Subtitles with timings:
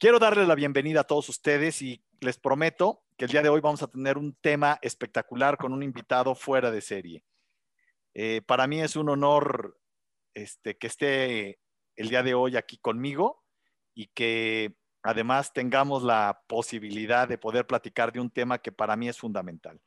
[0.00, 3.60] Quiero darle la bienvenida a todos ustedes y les prometo que el día de hoy
[3.60, 7.24] vamos a tener un tema espectacular con un invitado fuera de serie.
[8.14, 9.76] Eh, para mí es un honor
[10.34, 11.58] este, que esté
[11.96, 13.42] el día de hoy aquí conmigo
[13.92, 19.08] y que además tengamos la posibilidad de poder platicar de un tema que para mí
[19.08, 19.80] es fundamental.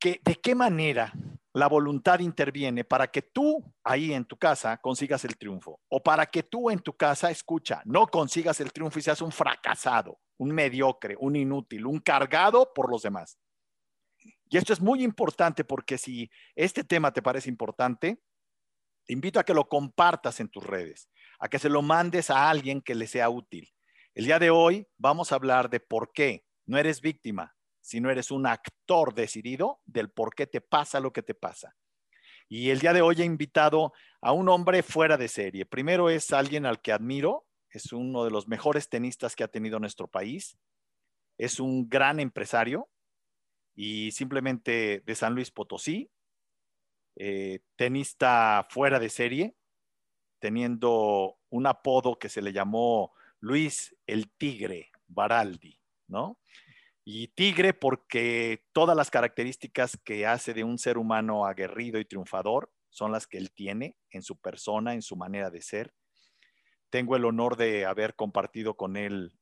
[0.00, 1.12] ¿De qué manera
[1.54, 6.26] la voluntad interviene para que tú ahí en tu casa consigas el triunfo o para
[6.26, 10.50] que tú en tu casa, escucha, no consigas el triunfo y seas un fracasado, un
[10.50, 13.38] mediocre, un inútil, un cargado por los demás?
[14.48, 18.22] Y esto es muy importante porque si este tema te parece importante,
[19.04, 22.48] te invito a que lo compartas en tus redes, a que se lo mandes a
[22.48, 23.68] alguien que le sea útil.
[24.14, 28.30] El día de hoy vamos a hablar de por qué no eres víctima, sino eres
[28.30, 31.76] un actor decidido del por qué te pasa lo que te pasa.
[32.48, 35.66] Y el día de hoy he invitado a un hombre fuera de serie.
[35.66, 39.78] Primero es alguien al que admiro, es uno de los mejores tenistas que ha tenido
[39.78, 40.56] nuestro país,
[41.38, 42.88] es un gran empresario
[43.74, 46.10] y simplemente de San Luis Potosí,
[47.16, 49.56] eh, tenista fuera de serie,
[50.38, 56.38] teniendo un apodo que se le llamó Luis el Tigre Baraldi, ¿no?
[57.04, 62.70] Y tigre porque todas las características que hace de un ser humano aguerrido y triunfador
[62.90, 65.94] son las que él tiene en su persona, en su manera de ser.
[66.90, 69.32] Tengo el honor de haber compartido con él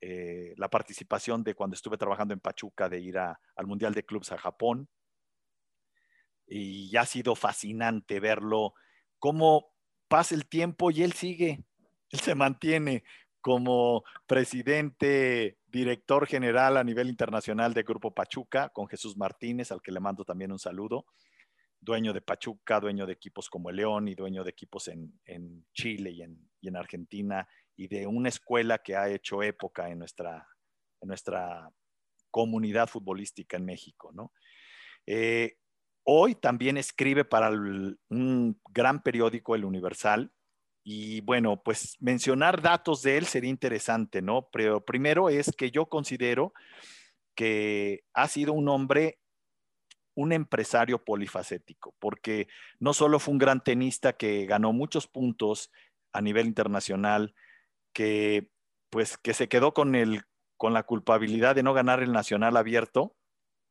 [0.00, 4.32] eh, la participación de cuando estuve trabajando en Pachuca, de ir al Mundial de Clubs
[4.32, 4.88] a Japón.
[6.46, 8.74] Y ha sido fascinante verlo,
[9.18, 9.72] cómo
[10.08, 11.64] pasa el tiempo y él sigue,
[12.10, 13.04] él se mantiene
[13.40, 19.92] como presidente, director general a nivel internacional de Grupo Pachuca, con Jesús Martínez, al que
[19.92, 21.06] le mando también un saludo,
[21.80, 26.22] dueño de Pachuca, dueño de equipos como León y dueño de equipos en, Chile y
[26.22, 30.46] en, Argentina, y de una escuela que ha hecho época en nuestra,
[31.00, 31.70] en nuestra
[32.30, 34.10] comunidad futbolística en México.
[34.12, 34.32] ¿no?
[35.06, 35.58] Eh,
[36.04, 40.32] hoy también escribe para un gran periódico, El Universal,
[40.90, 44.48] y bueno, pues mencionar datos de él sería interesante, ¿no?
[44.50, 46.54] Pero primero es que yo considero
[47.34, 49.18] que ha sido un hombre,
[50.14, 52.48] un empresario polifacético, porque
[52.80, 55.70] no solo fue un gran tenista que ganó muchos puntos
[56.14, 57.34] a nivel internacional,
[57.92, 58.48] que
[58.88, 60.22] pues que se quedó con el
[60.56, 63.14] con la culpabilidad de no ganar el nacional abierto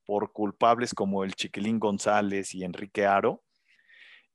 [0.05, 3.43] por culpables como el Chiquilín González y Enrique Aro,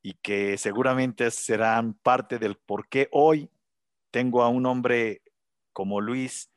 [0.03, 3.49] y que seguramente serán parte del por qué hoy
[4.11, 5.23] tengo a un hombre
[5.73, 6.51] como Luis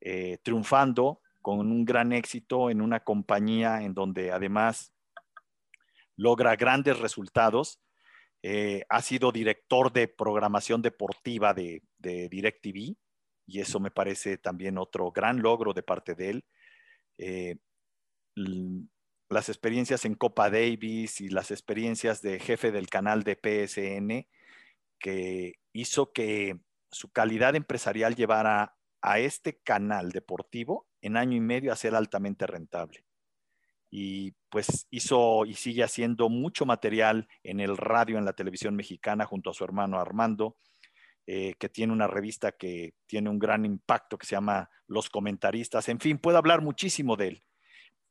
[0.00, 4.92] eh, triunfando con un gran éxito en una compañía en donde además
[6.16, 7.80] logra grandes resultados.
[8.42, 12.96] Eh, ha sido director de programación deportiva de, DirecTV
[13.46, 16.44] y eso me parece también otro gran logro de parte de él.
[17.18, 17.56] Eh,
[19.28, 24.26] las experiencias en Copa Davis y las experiencias de jefe del canal de PSN,
[24.98, 26.58] que hizo que
[26.90, 32.46] su calidad empresarial llevara a este canal deportivo en año y medio a ser altamente
[32.46, 33.04] rentable.
[33.90, 39.24] Y pues hizo y sigue haciendo mucho material en el radio, en la televisión mexicana,
[39.24, 40.56] junto a su hermano Armando,
[41.26, 45.88] eh, que tiene una revista que tiene un gran impacto que se llama Los Comentaristas.
[45.88, 47.47] En fin, puedo hablar muchísimo de él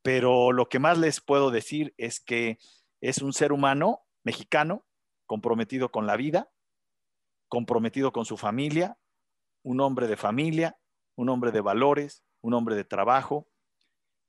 [0.08, 2.60] pero lo que más les puedo decir es que
[3.02, 4.86] es un ser humano mexicano
[5.26, 6.50] comprometido con la vida,
[7.50, 8.98] comprometido con su familia,
[9.64, 10.80] un hombre de familia,
[11.18, 13.50] un hombre de valores, un hombre de trabajo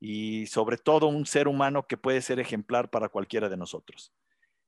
[0.01, 4.13] y sobre todo un ser humano que puede ser ejemplar para cualquiera de nosotros.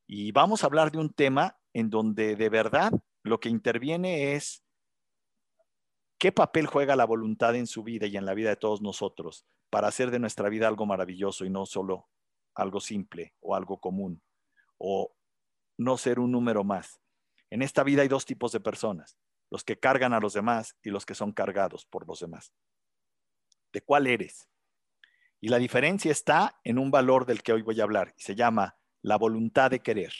[0.06, 2.92] Y vamos a hablar de un tema en donde de verdad
[3.24, 4.62] lo que interviene es
[6.18, 9.44] qué papel juega la voluntad en su vida y en la vida de todos nosotros
[9.70, 12.08] para hacer de nuestra vida algo maravilloso y no solo
[12.54, 14.22] algo simple o algo común
[14.78, 15.14] o
[15.78, 17.00] no ser un número más.
[17.48, 19.18] En esta vida hay dos tipos de personas,
[19.50, 22.52] los que cargan a los demás y los que son cargados por los demás.
[23.72, 24.48] ¿De cuál eres?
[25.40, 28.34] Y la diferencia está en un valor del que hoy voy a hablar y se
[28.34, 30.12] llama la voluntad de querer,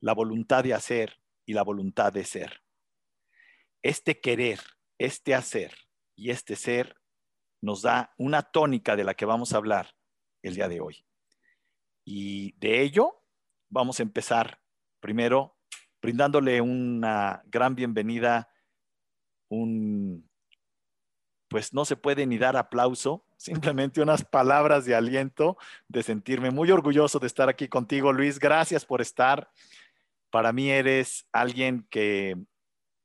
[0.00, 2.62] la voluntad de hacer y la voluntad de ser.
[3.82, 4.60] Este querer,
[4.98, 5.74] este hacer
[6.16, 6.96] y este ser
[7.64, 9.94] nos da una tónica de la que vamos a hablar
[10.42, 11.04] el día de hoy.
[12.04, 13.22] Y de ello
[13.70, 14.60] vamos a empezar
[15.00, 15.56] primero
[16.02, 18.50] brindándole una gran bienvenida,
[19.48, 20.28] un,
[21.48, 25.56] pues no se puede ni dar aplauso, simplemente unas palabras de aliento,
[25.88, 28.38] de sentirme muy orgulloso de estar aquí contigo, Luis.
[28.38, 29.50] Gracias por estar.
[30.28, 32.36] Para mí eres alguien que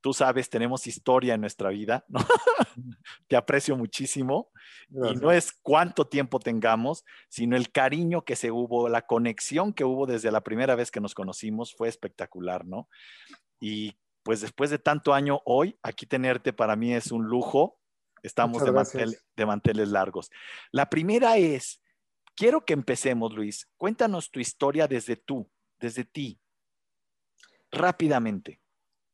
[0.00, 2.20] tú sabes, tenemos historia en nuestra vida, ¿no?
[3.28, 4.50] Te aprecio muchísimo.
[4.90, 9.84] Y no es cuánto tiempo tengamos, sino el cariño que se hubo, la conexión que
[9.84, 12.88] hubo desde la primera vez que nos conocimos fue espectacular, ¿no?
[13.60, 17.78] Y pues después de tanto año hoy, aquí tenerte para mí es un lujo.
[18.22, 20.30] Estamos de, de manteles largos.
[20.72, 21.80] La primera es,
[22.34, 23.68] quiero que empecemos, Luis.
[23.76, 26.38] Cuéntanos tu historia desde tú, desde ti,
[27.70, 28.60] rápidamente.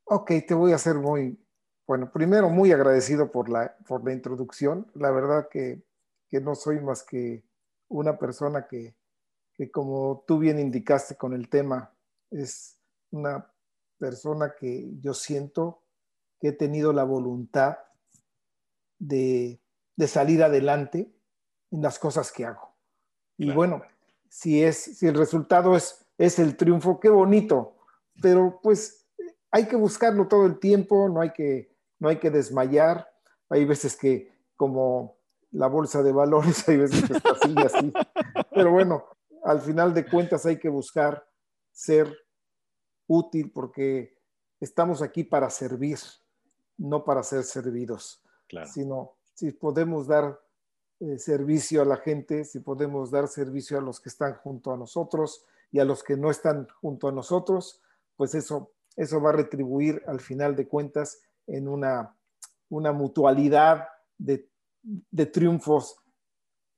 [0.09, 1.37] Ok, te voy a hacer muy,
[1.85, 4.89] bueno, primero muy agradecido por la, por la introducción.
[4.95, 5.83] La verdad que,
[6.29, 7.45] que no soy más que
[7.89, 8.95] una persona que,
[9.53, 11.93] que, como tú bien indicaste con el tema,
[12.31, 12.79] es
[13.11, 13.53] una
[13.99, 15.83] persona que yo siento
[16.39, 17.77] que he tenido la voluntad
[19.01, 19.61] de,
[19.97, 21.13] de salir adelante
[21.73, 22.77] en las cosas que hago.
[23.39, 23.83] Y bueno,
[24.29, 27.77] si, es, si el resultado es, es el triunfo, qué bonito,
[28.23, 29.06] pero pues
[29.51, 33.11] hay que buscarlo todo el tiempo, no hay que, no hay que desmayar.
[33.49, 35.17] Hay veces que, como
[35.53, 37.93] la bolsa de valores, hay veces que está así y así.
[38.53, 39.05] Pero bueno,
[39.45, 41.27] al final de cuentas hay que buscar
[41.73, 42.13] ser
[43.07, 44.19] útil porque
[44.61, 45.99] estamos aquí para servir,
[46.77, 48.23] no para ser servidos,
[48.73, 50.41] sino si podemos dar
[50.99, 54.77] eh, servicio a la gente, si podemos dar servicio a los que están junto a
[54.77, 57.83] nosotros y a los que no están junto a nosotros,
[58.17, 62.17] pues eso, eso va a retribuir al final de cuentas en una,
[62.69, 63.89] una mutualidad
[64.19, 64.49] de,
[64.83, 65.99] de triunfos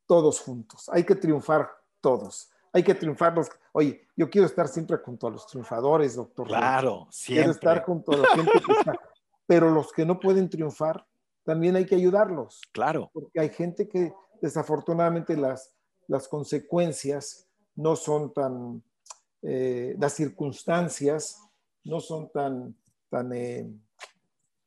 [0.06, 0.88] todos juntos.
[0.92, 1.70] Hay que triunfar
[2.00, 2.50] todos.
[2.72, 3.48] Hay que triunfar los.
[3.72, 6.48] Oye, yo quiero estar siempre junto a los triunfadores, doctor.
[6.48, 7.44] Claro, siempre.
[7.44, 8.98] Quiero estar junto a la gente que está.
[9.46, 11.06] Pero los que no pueden triunfar,
[11.44, 12.60] también hay que ayudarlos.
[12.72, 13.10] Claro.
[13.12, 14.12] Porque hay gente que
[14.42, 15.72] desafortunadamente las,
[16.06, 18.82] las consecuencias no son tan,
[19.42, 21.40] eh, las circunstancias
[21.84, 22.76] no son tan,
[23.08, 23.70] tan, eh,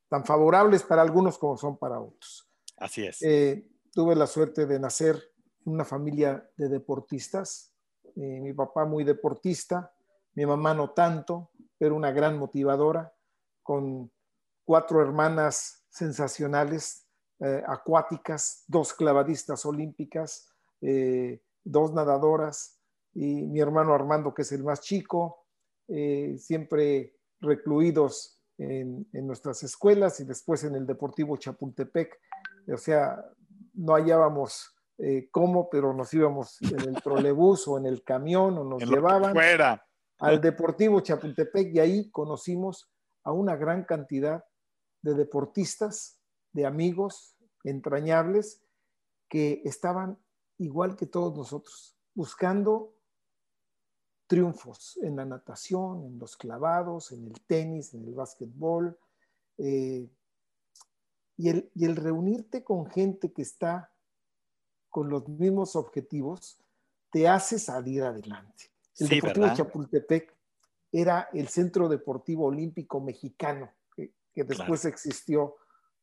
[0.09, 2.49] tan favorables para algunos como son para otros.
[2.77, 3.21] Así es.
[3.21, 5.21] Eh, tuve la suerte de nacer
[5.65, 7.73] en una familia de deportistas.
[8.15, 9.93] mi papá muy deportista,
[10.33, 13.13] mi mamá no tanto, pero una gran motivadora,
[13.63, 14.11] con
[14.65, 17.07] cuatro hermanas sensacionales,
[17.39, 20.47] eh, acuáticas, dos clavadistas olímpicas,
[20.81, 22.79] eh, dos nadadoras
[23.13, 25.40] y mi hermano Armando, que es el más chico,
[25.87, 32.19] eh, siempre recluidos en, nuestras escuelas y después en el Deportivo Chapultepec.
[32.71, 33.23] O sea,
[33.73, 34.75] no hallábamos
[35.31, 39.35] cómo, pero nos íbamos en el trolebús o en el camión o nos llevaban
[40.19, 42.91] al Deportivo Chapultepec y ahí conocimos
[43.23, 44.43] a una gran cantidad
[45.01, 46.19] de deportistas,
[46.53, 48.63] de amigos entrañables
[49.29, 50.19] que estaban
[50.57, 52.93] igual que todos nosotros, buscando
[54.31, 58.97] triunfos en la natación, en los clavados, en el tenis, en el básquetbol.
[59.57, 60.07] Eh,
[61.35, 63.91] y, el, y, el, reunirte con gente que está
[64.89, 66.61] con los mismos objetivos
[67.11, 68.71] te hace salir adelante.
[68.99, 70.33] El Deportivo Chapultepec
[70.93, 73.69] era el Centro Deportivo Olímpico Mexicano
[74.33, 75.57] que después existió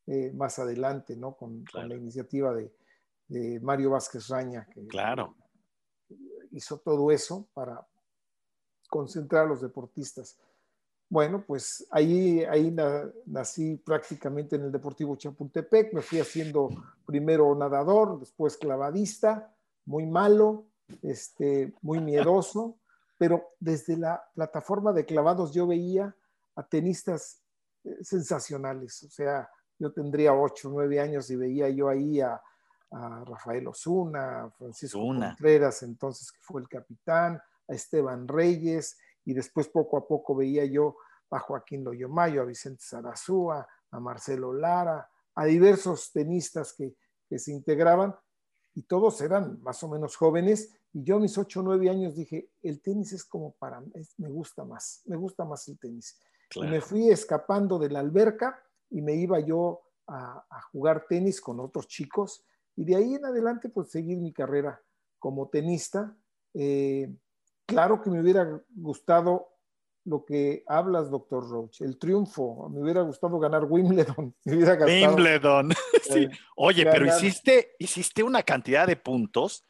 [0.07, 1.35] eh, más adelante, ¿no?
[1.35, 2.71] Con, la iniciativa de,
[3.63, 5.35] Mario Vázquez Raña, que claro.
[6.51, 7.87] hizo todo eso para
[8.89, 10.37] concentrar a los deportistas.
[11.11, 12.75] Bueno, pues ahí, ahí
[13.25, 16.69] nací prácticamente en el Deportivo Chapultepec, me fui haciendo
[17.07, 19.55] primero nadador, después clavadista,
[19.87, 20.67] muy malo,
[21.03, 22.77] este, muy miedoso,
[23.17, 26.15] pero desde la plataforma de clavados yo veía
[26.57, 27.41] a tenistas
[28.03, 29.03] sensacionales.
[29.05, 32.41] O sea, yo tendría ocho, nueve años y veía yo ahí a,
[32.91, 39.69] Rafael Osuna, a Francisco Contreras, entonces que fue el capitán, a Esteban Reyes, y después
[39.69, 40.97] poco a poco veía yo
[41.31, 46.97] a Joaquín Loyomayo, a Vicente Sarazúa, a Marcelo Lara, a diversos tenistas que,
[47.29, 48.15] que se integraban,
[48.75, 52.15] y todos eran más o menos jóvenes, y yo a mis ocho o nueve años
[52.15, 53.83] dije, el tenis es como para,
[54.17, 56.19] me gusta más, me gusta más el tenis.
[56.55, 61.61] Y me fui escapando de la alberca y me iba yo a, jugar tenis con
[61.61, 62.45] otros chicos
[62.75, 64.81] y de ahí en adelante pues seguir mi carrera
[65.19, 66.17] como tenista.
[66.55, 67.15] Eh,
[67.69, 69.49] claro que me hubiera gustado
[70.05, 72.69] lo que hablas, doctor Roach, el triunfo.
[72.71, 74.35] Me hubiera gustado ganar Wimbledon.
[74.45, 75.73] Wimbledon.
[76.03, 76.25] sí.
[76.25, 79.65] Eh, Oye, pero hiciste, hiciste una cantidad de puntos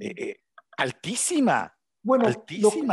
[0.00, 0.40] eh,
[0.76, 1.72] altísima.
[2.02, 2.28] Bueno,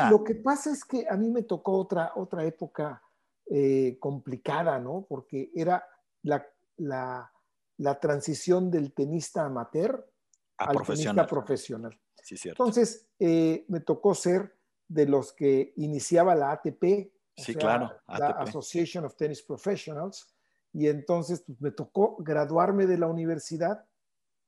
[0.09, 3.01] lo, que pasa es que a mí me tocó otra, otra época
[3.49, 5.05] eh, complicada, ¿no?
[5.07, 5.85] Porque era
[6.23, 10.09] la, la, transición del tenista amateur
[10.57, 11.99] al tenista profesional.
[12.21, 12.63] Sí, cierto.
[12.63, 14.55] Entonces, eh, me tocó ser
[14.87, 17.91] de los que iniciaba la ATP sí, claro.
[18.07, 20.33] La Association of Tennis Professionals.
[20.71, 23.85] Y entonces pues, me tocó graduarme de la universidad,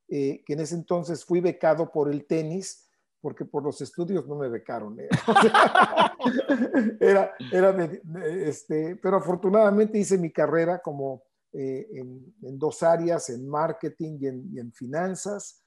[0.08, 2.90] eh, que en ese entonces fui becado por el tenis,
[3.22, 5.00] porque por los estudios no me becaron.
[5.00, 5.10] ¿eh?
[7.00, 7.90] era, era
[8.26, 14.18] este, pero afortunadamente hice mi carrera como eh, en, dos áreas, en marketing
[14.52, 15.64] y en, finanzas.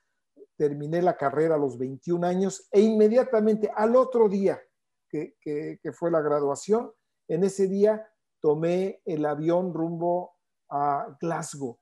[0.58, 4.60] Terminé la carrera a los 21 años e inmediatamente al otro día
[5.08, 6.92] que, que fue la graduación,
[7.28, 8.06] en ese día
[8.40, 10.34] tomé el avión rumbo
[10.70, 11.78] a Glasgow,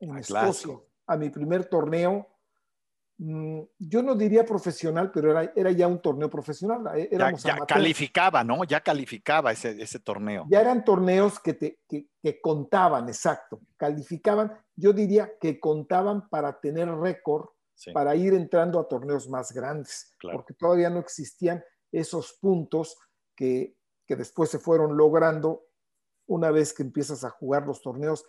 [0.00, 2.26] en Escocia, a mi primer torneo.
[3.18, 6.86] Mm, yo no diría profesional, pero era, era ya un torneo profesional.
[6.96, 7.08] Eh,
[7.42, 8.62] ya, calificaba, ¿no?
[8.64, 10.46] Ya calificaba ese, ese torneo.
[10.48, 13.60] Ya eran torneos que, te, que, que, contaban, exacto.
[13.76, 17.46] Calificaban, yo diría que contaban para tener récord,
[17.92, 22.98] para ir entrando a torneos más grandes, porque todavía no existían esos puntos
[23.34, 25.68] que, que después se fueron logrando
[26.26, 28.26] una vez que empiezas a jugar los torneos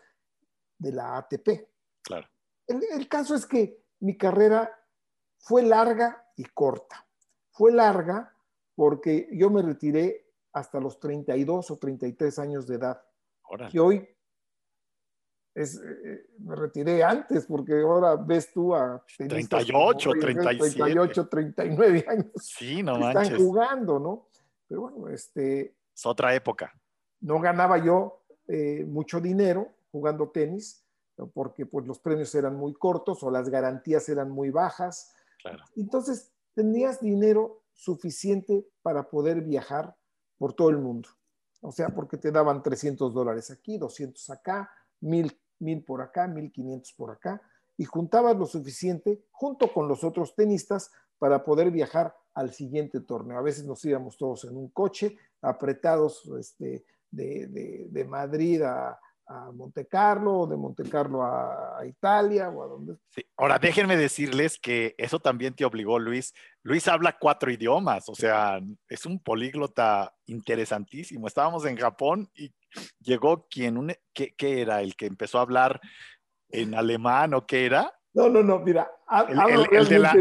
[0.77, 1.69] de la ATP.
[2.01, 2.27] Claro.
[2.67, 4.71] El, caso es que mi carrera
[5.37, 7.07] fue larga y corta.
[7.51, 8.33] Fue larga
[8.75, 13.01] porque yo me retiré hasta los 32 o 33 años de edad.
[13.73, 14.07] Y hoy
[15.61, 20.75] es, eh, me retiré antes porque ahora ves tú a 38, 37.
[20.77, 22.31] 38, 39 años.
[22.35, 24.27] Sí, no Están jugando, ¿no?
[24.67, 25.75] Pero bueno, este...
[25.93, 26.73] Es otra época
[27.21, 30.85] no ganaba yo eh, mucho dinero jugando tenis,
[31.33, 35.13] porque pues, los premios eran muy cortos o las garantías eran muy bajas.
[35.75, 39.95] Entonces, tenías dinero suficiente para poder viajar
[40.37, 41.09] por todo el mundo.
[41.61, 46.93] O sea, porque te daban 300 dólares aquí, 200 acá, 1000, mil por acá, 1500
[46.93, 47.41] por acá,
[47.77, 53.37] y juntabas lo suficiente junto con los otros tenistas para poder viajar al siguiente torneo.
[53.37, 59.87] A veces nos íbamos todos en un coche, apretados, este, de, Madrid a, a Monte
[59.87, 62.95] Carlo, de Monte Carlo a, Italia o a donde.
[63.09, 63.21] Sí.
[63.37, 66.33] Ahora, déjenme decirles que eso también te obligó, Luis.
[66.63, 71.27] Luis habla cuatro idiomas, o sea, es un políglota interesantísimo.
[71.27, 72.51] Estábamos en Japón y
[72.99, 74.81] llegó quien, un, ¿qué, ¿qué, era?
[74.81, 75.79] El que empezó a hablar
[76.49, 77.98] en alemán o qué era?
[78.13, 78.91] No, no, no, mira.
[79.27, 80.11] El, de la,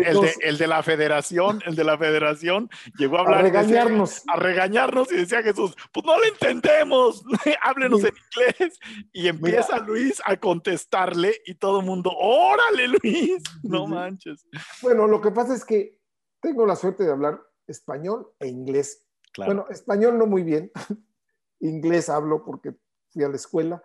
[0.82, 3.40] federación, el de la federación, llegó a hablar.
[3.40, 4.22] A regañarnos.
[4.28, 7.22] a regañarnos y decía Jesús, pues no lo entendemos,
[7.62, 8.78] háblenos en inglés.
[9.12, 14.46] Y empieza Luis a contestarle y todo el mundo, órale Luis, no manches.
[14.82, 15.98] Bueno, lo que pasa es que
[16.40, 19.06] tengo la suerte de hablar español e inglés.
[19.36, 20.70] Bueno, español no muy bien,
[21.60, 22.74] inglés hablo porque
[23.10, 23.82] fui a la escuela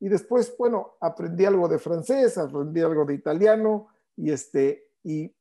[0.00, 5.34] y después, bueno, aprendí algo de francés, aprendí algo de italiano y este, y,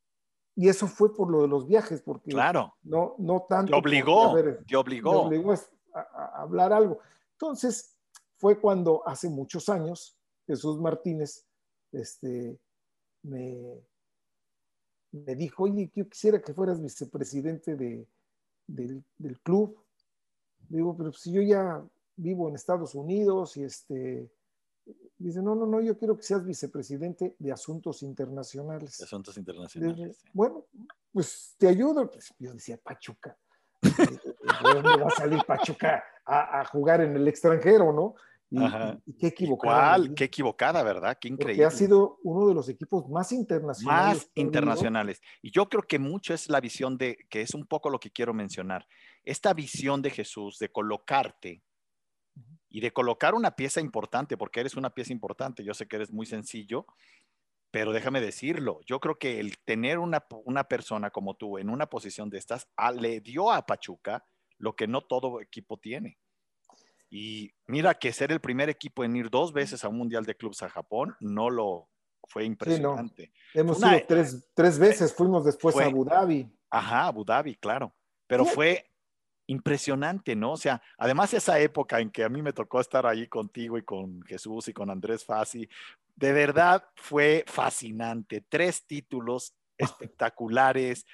[0.56, 2.76] y eso fue por lo de los viajes, porque claro.
[2.84, 3.72] no, no tanto.
[3.72, 5.12] Te obligó, te obligó.
[5.12, 5.54] Te obligó
[5.94, 7.00] a, hablar algo.
[7.34, 7.98] Entonces,
[8.38, 11.46] fue cuando hace muchos años Jesús Martínez
[11.92, 12.60] este,
[13.24, 13.82] me,
[15.12, 18.08] me dijo, oye, yo quisiera que fueras vicepresidente de,
[18.68, 19.78] del, del, club.
[20.70, 21.84] Digo, pero si yo ya
[22.16, 24.30] vivo en Estados Unidos y este,
[25.24, 28.98] Dice, no, no, no, yo quiero que seas vicepresidente de Asuntos Internacionales.
[28.98, 30.22] De Asuntos Internacionales.
[30.34, 30.66] Bueno,
[31.14, 32.12] pues te ayudo.
[32.12, 33.38] Pues, yo decía, Pachuca.
[33.82, 38.16] ¿Dónde va a salir Pachuca a, jugar en el extranjero, no?
[39.06, 40.14] Y, qué equivocada.
[40.14, 41.18] Qué equivocada, ¿verdad?
[41.20, 41.64] Qué increíble.
[41.64, 44.18] Porque ha sido uno de los equipos más internacionales.
[44.18, 45.22] Más internacionales.
[45.42, 48.12] Y yo creo que mucho es la visión de, que es un poco lo que
[48.12, 48.86] quiero mencionar,
[49.24, 51.64] esta visión de Jesús de colocarte
[52.74, 55.64] y de colocar una pieza importante, porque eres una pieza importante.
[55.64, 56.88] Yo sé que eres muy sencillo,
[57.70, 61.86] pero déjame decirlo, yo creo que el tener una, una persona como tú en una
[61.86, 64.26] posición de estas ah, le dio a Pachuca
[64.58, 66.18] lo que no todo equipo tiene.
[67.12, 70.36] Y mira que ser el primer equipo en ir dos veces a un Mundial de
[70.36, 71.92] Clubs a Japón no lo
[72.24, 73.32] fue impresionante.
[73.54, 76.52] Hemos ido tres, tres, veces, fuimos después a Abu Dhabi.
[76.72, 77.94] Ajá, Abu Dhabi, claro.
[78.26, 78.93] Pero fue
[79.48, 80.54] impresionante, ¿no?
[80.54, 83.84] O sea, además esa época en que a mí me tocó estar ahí contigo y
[83.84, 85.68] con Jesús y con Andrés Fassi,
[86.16, 88.46] de verdad fue fascinante.
[88.48, 91.06] Tres títulos espectaculares,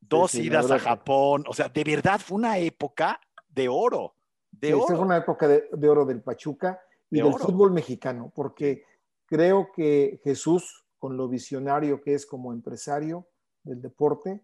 [0.00, 4.16] dos idas a Japón, o sea, de verdad fue una época de oro.
[4.50, 4.86] De oro.
[4.86, 8.84] Fue una época de, oro del Pachuca y del fútbol mexicano, porque
[9.26, 13.28] creo que Jesús, con lo visionario que es como empresario
[13.62, 14.42] del deporte,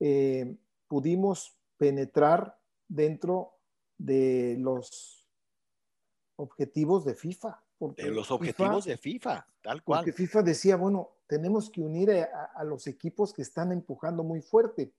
[0.00, 0.56] eh,
[0.88, 3.58] pudimos penetrar dentro
[3.98, 5.28] de los
[6.36, 7.62] objetivos de FIFA.
[7.96, 10.00] De los objetivos de FIFA, tal cual.
[10.00, 14.92] Porque FIFA decía, bueno, tenemos que unir a, los equipos que están empujando muy fuerte.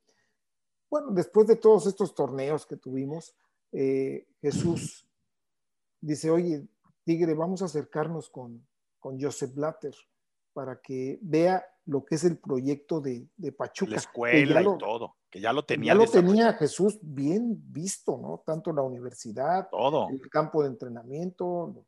[0.89, 3.36] Bueno, después de todos estos torneos que tuvimos,
[3.72, 5.07] eh, Jesús
[6.00, 6.67] dice, oye,
[7.03, 8.65] Tigre, vamos a acercarnos con,
[9.00, 9.96] con Joseph Blatter
[10.53, 13.91] para que vea lo que es el proyecto de, de Pachuca.
[13.91, 15.94] La escuela y todo, que ya lo tenía.
[15.94, 18.44] Ya lo tenía Jesús bien visto, ¿no?
[18.46, 20.10] Tanto la universidad, todo.
[20.10, 21.86] el campo de entrenamiento,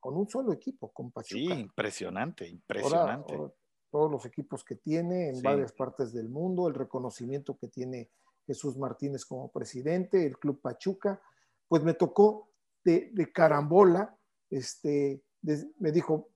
[0.00, 1.38] con un solo equipo, con Pachuca.
[1.38, 3.32] Sí, impresionante, impresionante.
[3.34, 3.54] Ahora, ahora,
[3.90, 5.42] todos los equipos que tiene en Sí.
[5.42, 8.10] varias partes del mundo, el reconocimiento que tiene
[8.46, 11.20] Jesús Martínez como presidente, el Club Pachuca,
[11.66, 12.50] pues me tocó
[12.84, 14.16] de, de carambola,
[14.50, 16.28] este, de- me dijo,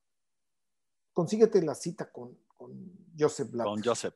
[1.12, 4.14] consíguete la cita con, con Joseph Con Joseph.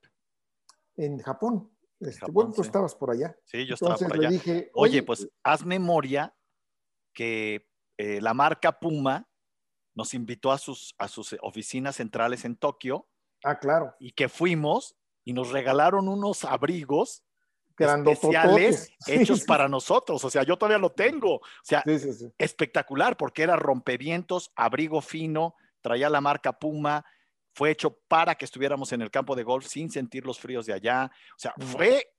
[0.96, 1.70] en Japón.
[1.98, 2.66] Este, Japón, bueno, tú sí.
[2.68, 3.34] estabas por allá.
[3.44, 4.34] Sí, yo estaba Entonces por le allá.
[4.34, 6.36] dije, Oye, pues haz memoria
[7.14, 9.26] que eh, la marca Puma
[9.94, 13.08] nos invitó a sus, a sus oficinas centrales en Tokio
[13.44, 17.24] ah, claro, y que fuimos y nos regalaron unos abrigos
[17.78, 20.22] especiales hechos sí, para nosotros.
[20.22, 21.36] O sea, yo todavía lo tengo.
[21.36, 22.30] O sea, sí.
[22.36, 27.06] espectacular porque era rompevientos, abrigo fino, traía la marca Puma,
[27.54, 30.73] fue hecho para que estuviéramos en el campo de golf sin sentir los fríos de
[30.73, 31.11] allá.
[31.37, 32.12] O sea, fue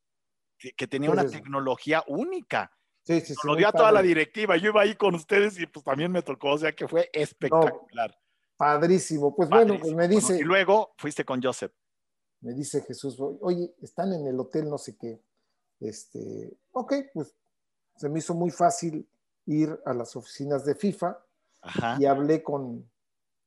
[0.58, 2.72] que, que tenía una tecnología única.
[3.04, 4.58] Sí, sí, sí, lo dio a toda la directiva.
[4.58, 8.18] Yo iba ahí con ustedes y pues también me tocó, o sea que fue espectacular.
[8.58, 9.36] Padrísimo.
[9.36, 11.74] Pues bueno, pues me dice, Bueno, y luego fuiste con Joseph.
[12.42, 15.22] me dice Jesús, oye, están en el hotel no sé qué.
[15.82, 17.36] Este, ok, pues
[17.98, 19.08] se me hizo muy fácil
[19.46, 21.20] ir a las oficinas de FIFA
[21.62, 21.98] Ajá.
[22.00, 22.89] y hablé con,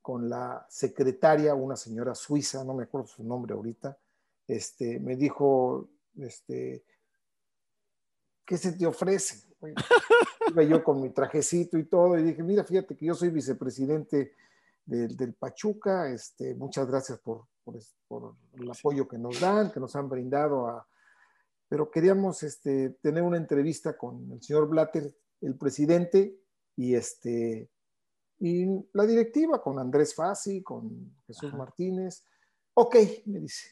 [0.09, 3.95] con la secretaria, una señora suiza, no me acuerdo su nombre ahorita,
[4.47, 5.87] este, me dijo,
[6.17, 6.83] este,
[8.47, 9.47] ¿qué se te ofrece?
[10.51, 14.33] Iba yo con mi trajecito y todo y dije, mira, fíjate que yo soy vicepresidente
[14.87, 19.95] del, del Pachuca, este, muchas gracias por, por el apoyo que nos dan, que nos
[19.95, 20.89] han brindado a...
[21.69, 26.35] Pero queríamos este, tener una entrevista con el señor Blatter, el presidente,
[26.77, 27.69] y este,
[28.41, 31.57] y la directiva con Andrés Fassi, con Jesús Ajá.
[31.57, 32.25] Martínez.
[32.75, 33.69] Ok, me dice.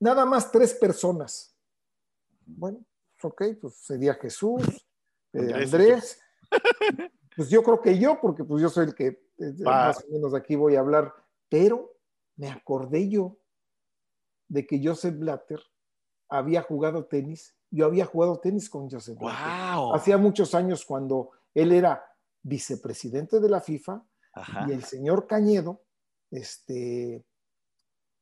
[0.00, 1.56] Nada más tres personas.
[2.44, 2.84] Bueno,
[3.20, 4.62] pues ok, pues sería Jesús,
[5.32, 6.20] eh, Andrés.
[7.36, 9.86] Pues yo creo que yo, porque pues yo soy el que eh, Va.
[9.86, 11.12] más o menos aquí voy a hablar.
[11.48, 11.96] Pero
[12.36, 13.38] me acordé yo
[14.46, 15.60] de que Joseph Blatter
[16.28, 17.56] había jugado tenis.
[17.70, 19.94] Yo había jugado tenis con Joseph Blatter ¡Wow!
[19.94, 22.04] hacía muchos años cuando él era
[22.44, 24.04] vicepresidente de la FIFA
[24.34, 24.66] Ajá.
[24.68, 25.82] y el señor Cañedo,
[26.30, 27.24] este,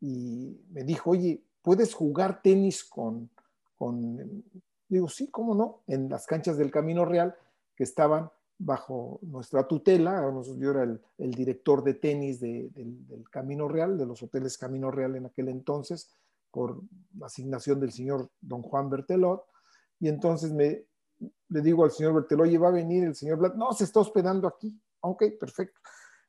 [0.00, 3.28] y me dijo, oye, ¿puedes jugar tenis con,
[3.76, 4.42] con,
[4.88, 7.34] digo, sí, cómo no, en las canchas del Camino Real
[7.76, 10.22] que estaban bajo nuestra tutela,
[10.56, 14.56] yo era el, el director de tenis de- del, del Camino Real, de los hoteles
[14.56, 16.10] Camino Real en aquel entonces,
[16.52, 16.80] por
[17.22, 19.44] asignación del señor don Juan Bertelot,
[19.98, 20.84] y entonces me,
[21.48, 24.00] le digo al señor Bertelot, oye, va a venir el señor Blatt, no, se está
[24.00, 25.80] hospedando aquí, ok, perfecto.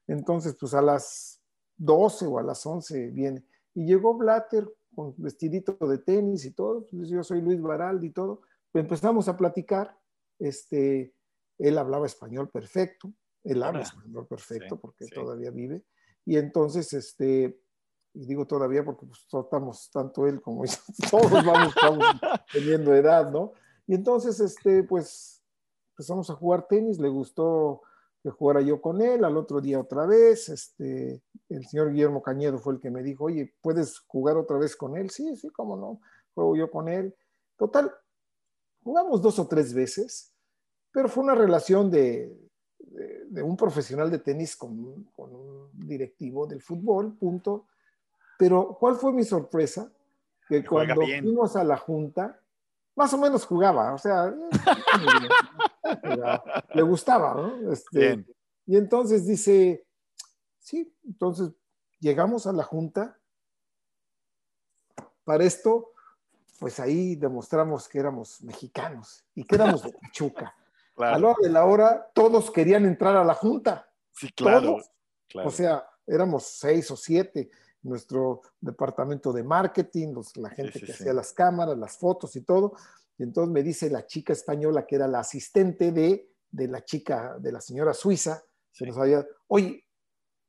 [0.07, 1.41] Entonces, pues a las
[1.77, 6.85] 12 o a las 11 viene, y llegó Blatter con vestidito de tenis y todo,
[6.87, 8.41] pues yo soy Luis Baraldi y todo,
[8.73, 9.97] empezamos a platicar,
[10.39, 11.15] este,
[11.57, 15.11] él hablaba español perfecto, él habla español perfecto sí, porque sí.
[15.11, 15.83] todavía vive,
[16.25, 17.59] y entonces, este,
[18.13, 20.73] y digo todavía porque pues, estamos, tanto él como yo,
[21.11, 22.05] todos vamos, vamos
[22.51, 23.53] teniendo edad, ¿no?
[23.87, 25.43] Y entonces, este, pues,
[25.91, 27.81] empezamos a jugar tenis, le gustó
[28.23, 32.57] que jugara yo con él, al otro día otra vez, este, el señor Guillermo Cañedo
[32.57, 35.09] fue el que me dijo, oye, ¿puedes jugar otra vez con él?
[35.09, 35.99] Sí, sí, cómo no,
[36.33, 37.13] juego yo con él.
[37.57, 37.91] Total,
[38.81, 40.33] jugamos dos o tres veces,
[40.93, 46.47] pero fue una relación de, de, de un profesional de tenis con, con un directivo
[46.47, 47.67] del fútbol, punto.
[48.39, 49.91] Pero, ¿cuál fue mi sorpresa?
[50.47, 51.23] Que cuando bien.
[51.23, 52.39] fuimos a la junta,
[52.95, 55.37] más o menos jugaba, o sea, eh,
[56.73, 57.71] le gustaba, ¿no?
[57.71, 58.27] Este, Bien.
[58.65, 59.85] Y entonces dice,
[60.59, 61.51] sí, entonces
[61.99, 63.19] llegamos a la junta.
[65.23, 65.91] Para esto,
[66.59, 70.55] pues ahí demostramos que éramos mexicanos y que éramos de Pachuca.
[70.95, 73.91] A la hora de la hora, todos querían entrar a la junta.
[74.11, 74.61] Sí, claro.
[74.61, 74.91] todos.
[75.27, 75.49] claro.
[75.49, 77.49] O sea, éramos seis o siete.
[77.83, 80.91] Nuestro departamento de marketing, los- la gente sí, que sí.
[80.93, 82.73] hacía las cámaras, las fotos y todo.
[83.17, 87.37] Y entonces me dice la chica española, que era la asistente de, de la chica,
[87.39, 88.89] de la señora suiza, se Sí.
[88.89, 89.83] nos había, oye,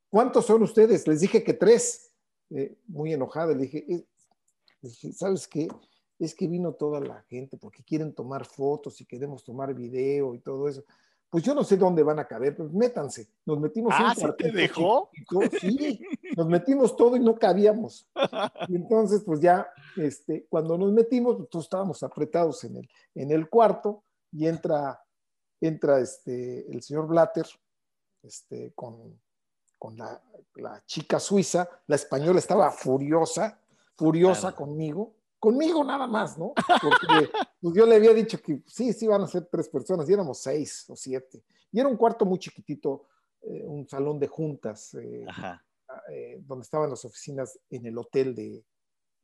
[0.08, 1.06] ¿cuántos son ustedes?
[1.08, 2.12] Les dije que tres.
[2.50, 4.06] Eh, muy enojada, le dije, "Eh",
[4.82, 5.66] le dije, ¿sabes qué?
[6.18, 10.38] Es que vino toda la gente porque quieren tomar fotos y queremos tomar video y
[10.40, 10.84] todo eso.
[11.30, 13.28] Pues yo no sé dónde van a caber, pues métanse.
[13.44, 15.10] Nos metimos en Ah, ¿sí te dejó?
[15.12, 16.00] chiquito, Sí,
[16.36, 18.08] nos metimos todo y no cabíamos.
[18.68, 23.30] Y entonces, pues ya, este, cuando nos metimos, pues todos estábamos apretados en el, en
[23.30, 25.00] el cuarto y entra
[25.66, 27.46] entra este, el señor Blatter
[28.22, 29.20] este, con,
[29.78, 30.20] con la,
[30.86, 33.58] chica suiza, la española estaba furiosa,
[33.96, 36.54] furiosa conmigo, conmigo nada más, ¿no?
[36.82, 40.12] Porque pues, yo le había dicho que sí, sí van a ser tres personas, y
[40.12, 41.42] éramos seis o siete.
[41.72, 43.06] Y era un cuarto muy chiquitito,
[43.42, 45.26] eh, un salón de juntas, eh,
[46.10, 48.64] eh, donde estaban las oficinas en el hotel de,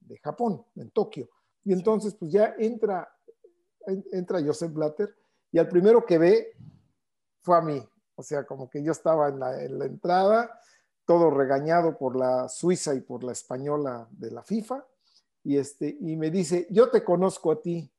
[0.01, 1.29] de Japón, en Tokio.
[1.65, 3.09] Y entonces, pues ya entra,
[4.13, 5.15] entra Joseph Blatter
[5.53, 6.57] y al primero que ve
[7.43, 7.83] fue a mí.
[8.15, 10.61] O sea, como que yo estaba en la, en la entrada,
[11.07, 14.87] todo regañado por la Suiza y por la española de la FIFA.
[15.43, 17.91] Y, este, y me dice, yo te conozco a ti.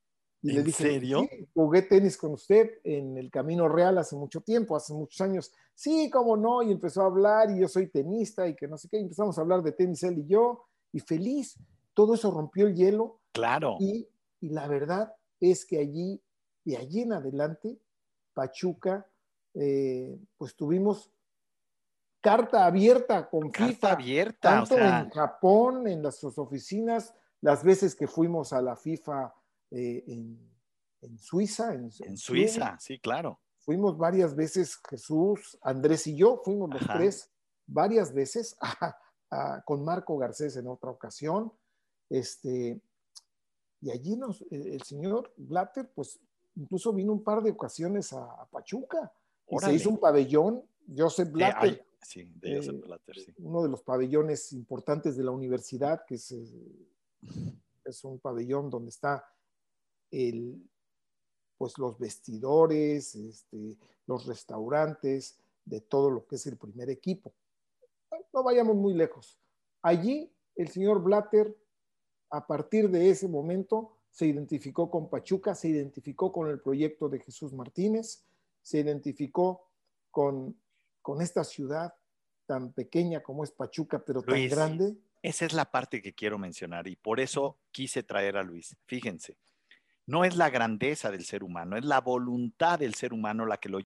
[0.42, 1.28] Y ¿En le dije, serio?
[1.54, 5.52] jugué tenis con usted en el Camino Real hace mucho tiempo, hace muchos años.
[5.76, 8.90] Sí, cómo no, y empezó a hablar, y yo soy tenista, y que no sé
[8.90, 11.58] qué, y empezamos a hablar de tenis él y yo, y feliz.
[11.94, 13.20] Todo eso rompió el hielo.
[13.34, 13.78] Claro.
[13.80, 14.08] Y,
[14.40, 16.22] y la verdad es que allí,
[16.66, 17.78] de allí en adelante,
[18.34, 19.08] Pachuca,
[19.54, 21.12] eh, pues tuvimos
[22.22, 27.14] carta abierta con carta FIFA, abierta, tanto o sea, en Japón, en las sus oficinas,
[27.42, 29.34] las veces que fuimos a la FIFA
[29.72, 30.40] eh, en,
[31.02, 31.74] en, Suiza.
[31.74, 33.40] En, en Suiza, sí, claro.
[33.60, 36.98] Fuimos varias veces, Jesús, Andrés y yo, fuimos los Ajá.
[36.98, 37.30] tres
[37.68, 38.96] varias veces, a,
[39.30, 41.54] a, con Marco Garcés en otra ocasión.
[42.10, 42.82] Este,
[43.82, 46.20] y allí nos, el, el señor Blatter, pues
[46.56, 49.12] incluso vino un par de ocasiones a, a Pachuca
[49.48, 49.74] y Órale.
[49.74, 50.64] se hizo un pabellón,
[50.96, 51.74] Joseph Blatter.
[51.74, 53.34] Eh, sí, de Joseph eh, Blatter, sí.
[53.38, 56.48] Uno de los pabellones importantes de la universidad, que es, eh,
[57.86, 59.24] es un pabellón donde está
[60.12, 60.70] el,
[61.58, 67.34] pues los vestidores, este, los restaurantes, de todo lo que es el primer equipo.
[68.34, 69.40] No vayamos muy lejos.
[69.82, 71.56] Allí el señor Blatter,
[72.30, 77.20] a partir de ese momento, se identificó con Pachuca, se identificó con el proyecto de
[77.20, 78.26] Jesús Martínez,
[78.62, 79.70] se identificó
[80.12, 80.60] con,
[81.02, 81.94] con esta ciudad
[82.46, 84.98] tan pequeña como es Pachuca, pero tan grande.
[85.22, 88.76] Esa es la parte que quiero mencionar y por eso quise traer a Luis.
[88.86, 89.38] Fíjense,
[90.12, 93.70] no es la grandeza del ser humano, es la voluntad del ser humano la que
[93.70, 93.80] lo